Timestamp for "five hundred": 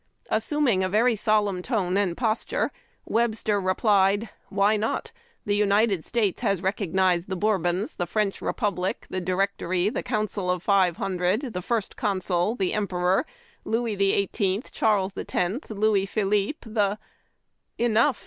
10.63-11.53